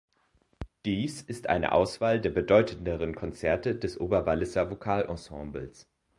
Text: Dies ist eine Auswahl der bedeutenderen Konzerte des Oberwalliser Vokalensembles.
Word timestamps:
Dies 0.83 1.21
ist 1.21 1.45
eine 1.47 1.73
Auswahl 1.73 2.19
der 2.19 2.31
bedeutenderen 2.31 3.13
Konzerte 3.13 3.75
des 3.75 3.99
Oberwalliser 3.99 4.71
Vokalensembles. 4.71 5.87